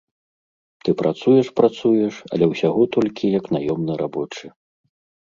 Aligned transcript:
Ты 0.87 0.95
працуеш-працуеш, 1.01 2.13
але 2.33 2.45
ўсяго 2.55 2.81
толькі 2.99 3.33
як 3.39 3.45
наёмны 3.55 3.93
рабочы. 4.05 4.45